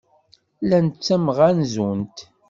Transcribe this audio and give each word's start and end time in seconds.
Llant 0.63 0.95
ttemɣanzunt. 0.99 2.17